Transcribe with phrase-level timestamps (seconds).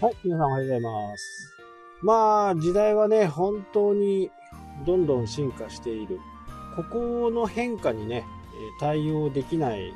[0.00, 1.54] はい、皆さんおはようございます。
[2.00, 4.30] まあ、時代はね、本当に
[4.86, 6.18] どんどん進化している。
[6.74, 8.24] ここの変化にね、
[8.80, 9.92] 対応できない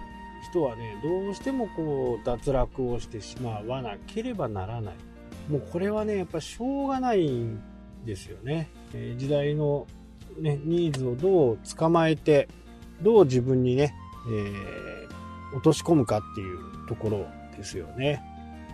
[0.50, 4.94] 人はね、どうしてもこう、脱落をしてしまわなければならない。
[5.48, 7.62] もうこれはね、やっぱしょうがないん
[8.04, 8.68] ですよね。
[8.93, 9.86] え時代の
[10.39, 12.48] ね、ニーズをどう捕まえて、
[13.00, 13.94] どう自分にね、
[14.29, 14.94] えー
[15.54, 16.58] 落とし込むかっていう
[16.89, 17.26] ところ
[17.57, 18.21] ですよね。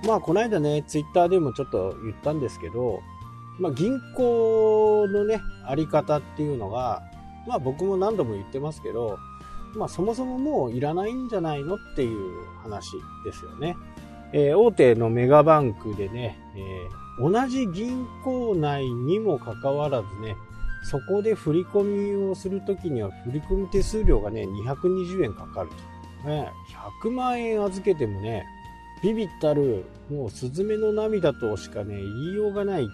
[0.07, 3.03] まあ、この間ね、ツイッターでもちょっと言ったんですけど、
[3.59, 7.03] まあ、銀行のね、あり方っていうのが、
[7.47, 9.19] まあ僕も何度も言ってますけど、
[9.75, 12.93] まあそもそももういらないんじゃないのっていう話
[13.25, 13.77] ですよね。
[14.33, 20.37] えー大手のメガバンクでね、えー同じ銀行内にもかかわらずね、
[20.85, 25.71] そこで振り込みをするときには振り込み手数料がね、220円かかる
[26.23, 26.29] と。
[26.29, 26.51] ね、
[27.03, 28.47] 100万円預けてもね、
[29.03, 32.89] ビビったる、もうスズメの涙としかね、言いようがない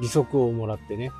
[0.00, 1.10] 利息をもらってね、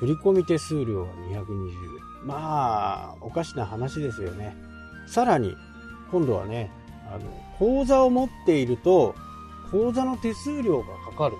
[0.00, 2.26] 振込手数料が220円。
[2.26, 4.56] まあ、おかしな話ですよね。
[5.06, 5.54] さらに、
[6.10, 6.70] 今度はね、
[7.08, 7.20] あの、
[7.58, 9.14] 口座を持っていると、
[9.70, 11.36] 口座の手数料がかかる。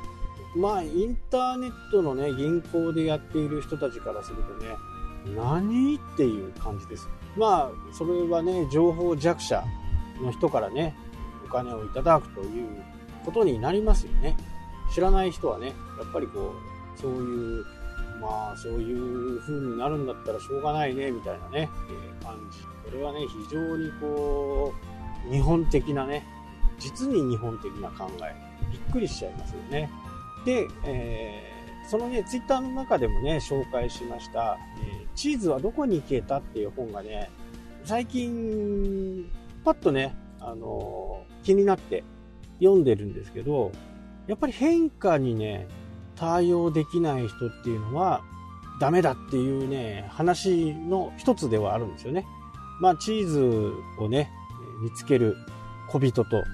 [0.57, 4.71] まあ、インターネットのね、銀行でやっている人たちからするとね、
[5.37, 7.09] 何っていう感じです。
[7.37, 9.65] まあ、それはね、情報弱者
[10.23, 10.97] の人からね、
[11.49, 12.69] お金をいただくという
[13.25, 14.37] ことになりますよね。
[14.95, 16.55] 知らない人はね、やっぱりこ
[16.97, 17.65] う、そういう、
[18.21, 22.61] まあ、そういう風になるんだったらしょうがないね、みたいなね、えー感じ。
[22.61, 24.73] これはね、非常にこ
[25.29, 26.25] う、日本的なね、
[26.79, 28.35] 実に日本的な考え。
[28.71, 29.91] びっくりしちゃいますよね。
[30.45, 31.57] で、えー
[31.89, 37.31] そのね、ツイッターの中でもね、紹介しました、えーチーズはどこに消えたっていう本がね、
[37.85, 39.31] 最近、
[39.65, 42.05] パッとね、あの気になって
[42.61, 43.73] 読んでるんですけど、
[44.27, 45.69] やっぱり変化にね、
[46.17, 48.23] 対応できない人っていうのは
[48.81, 52.27] ダメだっていうね、話の一つではあるんですよね。
[52.81, 54.31] まあ、チーズをね、
[54.83, 55.37] 見つける
[55.89, 56.45] 小人と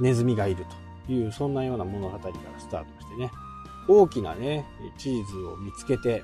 [0.00, 0.66] ネズミがいる
[1.06, 3.30] という、そんなような物語からスタートしてね、
[3.88, 4.66] 大きなね、
[4.98, 6.22] チーズを見つけて、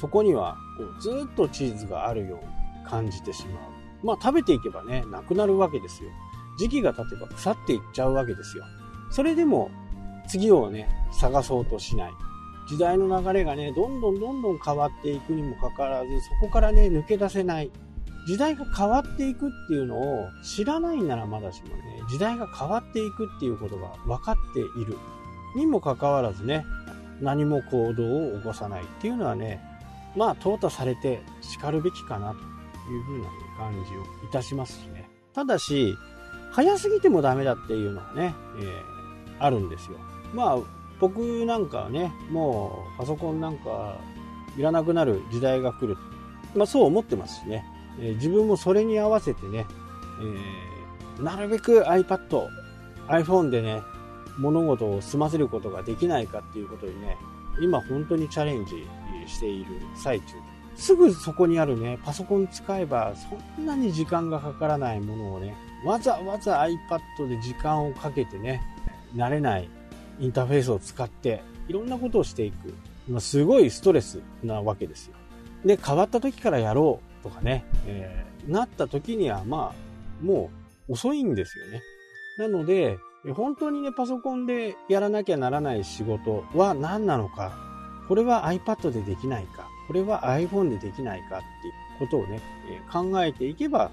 [0.00, 4.06] そこにはこうずっとチーズがあるように感じてしまう。
[4.06, 6.10] まあ食べていけばね、なくなるわけですよ。
[6.58, 8.64] 時期が経てば腐っていっちゃうわけですよ。
[9.10, 9.70] それでも
[10.28, 12.12] 次をね、探そうとしない。
[12.68, 16.06] 時代の流れがね、どんどんどんどん変わっていくにもかかわらず、
[16.40, 17.70] そこからね、抜け出せない。
[18.26, 24.96] 時代が変わっていくっていうのを知らないならまだしもね、時代が変わっていくっていうことが分かっている。
[25.56, 26.64] にもかかわらずね、
[27.20, 29.60] 何も行動を起こさないっていうのはね、
[30.16, 32.38] まあ、淘汰されて叱るべきかなと
[32.90, 35.08] いうふうな、ね、感じをいたしますしね。
[35.34, 35.94] ただし、
[36.54, 38.94] 早すぎてもダメだっていうのはね、えー
[39.40, 39.98] あるんですよ。
[40.32, 40.58] まあ、
[41.00, 43.96] 僕なんかはね、もうパソコンなんか
[44.56, 45.96] いらなくなる時代が来る。
[46.54, 47.64] まあ、そう思ってますしね。
[47.98, 49.66] えー自分もそれに合わせてね、
[50.20, 52.48] えーなるべく iPad、
[53.08, 53.82] iPhone でね、
[54.38, 57.16] 物事を済ませることができないかっていうことにね、
[57.60, 58.86] 今本当にチャレンジ
[59.26, 60.36] している最中
[60.76, 63.14] すぐそこにあるね、パソコン使えば
[63.56, 65.54] そんなに時間がかからないものをね、
[65.84, 68.62] わざわざ iPad で時間をかけてね、
[69.14, 69.68] 慣れない
[70.20, 72.74] インターフェースを使っていろんなことをしていく。
[73.08, 75.14] まあすごいストレスなわけですよ。
[75.64, 80.50] で、変わった時からやろうとかね、えーなった時にはまあ、も
[80.88, 81.82] う遅いんですよね。
[82.38, 82.98] なので、
[83.34, 87.56] 本当にね、パソコンでやらなきゃならない仕事は何なのか、
[88.08, 91.44] これは iPad でできないか、これは iPhone でできないかっていう
[91.98, 92.40] ことをね、
[92.70, 93.90] え考えていけば、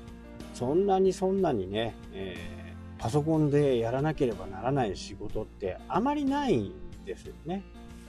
[0.54, 2.62] そんなにそんなにね、えー
[3.02, 6.72] パソコンでやらなければならない仕事ってあまりないん
[7.04, 7.64] ですよね。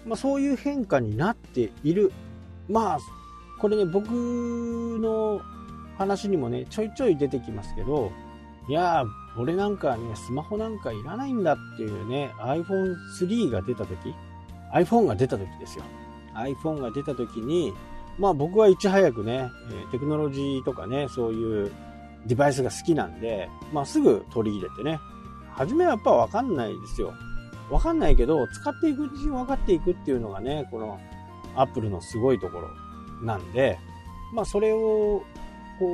[0.06, 2.12] まあそういう変化になっている。
[2.68, 2.98] まあ、
[3.58, 5.40] これね、僕の
[5.96, 8.12] 話にもね、ちょいちょい出てきますけど、
[8.68, 9.06] いやー、
[9.38, 14.14] 俺なんかね、スマホなんかいらないんだっていうね、iPhone3 が出た時
[14.74, 15.84] iPhone が出た時ですよ。
[16.34, 17.72] iPhone が出た時に、
[18.18, 19.50] まあ僕はいち早くね、
[19.90, 21.72] テクノロジーとかね、そういう
[22.26, 25.00] デバイスが好きなんで、まあすぐ取り入れてね、
[25.52, 27.12] 初めはやっぱわかんないですよ。
[27.70, 31.00] わかんないけど、使っていくうちに分かっていくっていうのがね、この
[31.56, 32.68] Apple のすごいところ
[33.24, 33.78] なんで、
[34.34, 35.22] まあそれを、
[35.78, 35.86] こ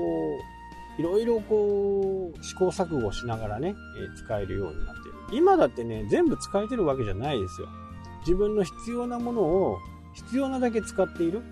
[0.99, 3.75] う、いろいろこう、試行錯誤しながらね、
[4.17, 5.14] 使えるようになってる。
[5.32, 7.69] 今だってね、全部使えてるわけじゃないですよ。
[8.20, 9.79] 自分の必要なものを
[10.19, 11.43] 必要なだけ使っている。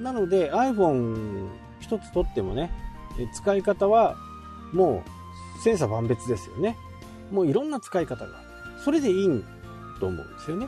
[0.00, 1.48] なので iPhone
[1.80, 2.70] 一つ取ってもね、
[3.34, 4.16] 使い方は
[4.72, 5.02] も
[5.58, 6.76] う千差万別ですよね。
[7.30, 8.40] もういろんな使い方が。
[8.84, 9.44] それでいい
[10.00, 10.66] と思うんですよね。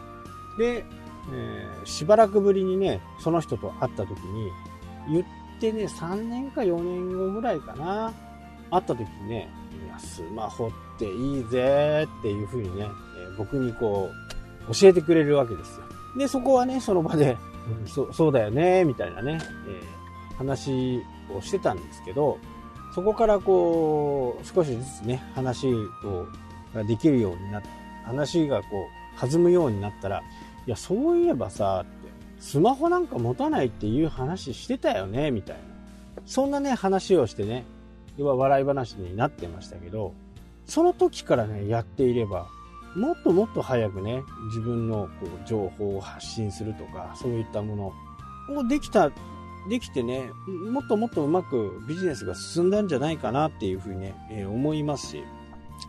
[0.59, 0.85] で、
[1.33, 4.51] えー、しばらくぶりにね、その人と会った時に、
[5.11, 5.25] 言っ
[5.61, 8.13] てね、3年か4年後ぐらいかな、
[8.71, 9.49] 会った時にね、
[9.85, 12.89] いや、スマホっていいぜっていう風にね、え、
[13.37, 14.11] 僕にこ
[14.69, 15.87] う、教えてくれるわけですよ。
[16.17, 17.37] で、そこはね、その場で、
[17.81, 21.03] うん、そそうだよね、みたいなね、えー、話
[21.35, 22.39] をしてたんですけど、
[22.95, 26.27] そこからこう、少しずつね、話を、
[26.75, 27.69] ができるようになって、
[28.05, 28.67] 話がこ
[29.17, 30.23] う、弾むようになったら、
[30.67, 32.09] いや、そういえばさ、って、
[32.39, 35.63] スマホなんか持たないっていう話してたよね、みたいな。
[36.27, 37.65] そんなね、話をしてね、
[38.17, 40.15] 要は笑い話になってましたけど、
[40.67, 42.47] その時からね、やっていれば、
[42.97, 47.77] もっともっと早くね、自分のこう情報を発信するとか、そういったも
[48.49, 49.11] のをできた、
[49.69, 50.31] できてね、
[50.71, 55.25] もっともっとうまくビジネスが進んだんじゃないかなっていうふうにね、えー、思いますし、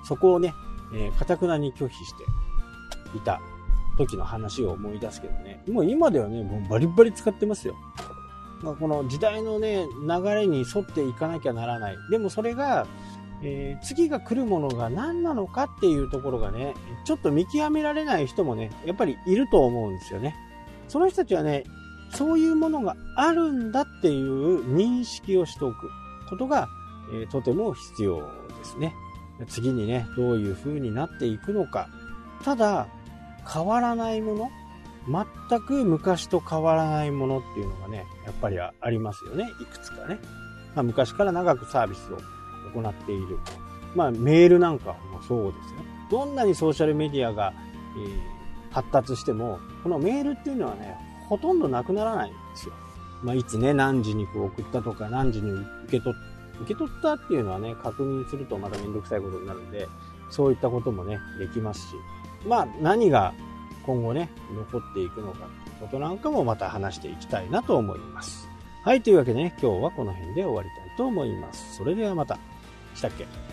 [0.07, 0.53] そこをね、
[0.93, 2.23] えー、くなに拒否して
[3.17, 3.39] いた
[3.97, 7.75] 時の話を思い出すけどね、もう今ではね、もうバリバリ使ってますよ。
[8.61, 11.97] まあ、この時代のね、流れに沿っていかなきゃならない。
[12.09, 12.87] でもそれが、
[13.47, 20.35] えー、次が来るものが何なのかっていうところがね、ちょっと見極められない人もね、やっぱりいると思うんですよね。
[20.87, 21.63] その人たちはね、
[22.09, 25.89] そういうものがあるんだっていう認識をしておく
[26.27, 26.67] ことが、
[27.13, 28.25] えー、とても必要で
[28.63, 28.95] すね。
[29.47, 31.87] 次にね、どういう風になっていくのか。
[32.43, 32.87] ただ、
[33.47, 34.49] 変わらないもの
[35.49, 39.51] 全く昔と変わらないものっていうのがね、やっぱりありますよね。
[39.61, 40.17] いくつかね。
[40.73, 42.17] まあ、昔から長くサービスを
[42.81, 43.39] 行っている。
[43.95, 45.79] まあ、メールなんかもそうですよ。
[46.09, 47.53] どんなにソーシャルメディアが、
[47.97, 52.73] えー、発達しても、このメールっていうのはね、ほとんどなくならないんですよ。
[53.23, 59.87] まあ、いつね、何時にこう送ったとか、何時に受け取った受け取ったっていうのはね、確認するとまためんどくさいことになるんで、
[60.29, 61.95] そういったこともね、できますし、
[62.47, 63.33] まあ、何が
[63.85, 65.49] 今後ね、残っていくのかという
[65.81, 68.47] ことなんかもまた話していきたいなと思います。
[68.83, 71.75] はい、というわけでね、今日はこの辺で終わりたいと思います。
[71.75, 72.37] それではまた。
[72.95, 73.44] したっけ？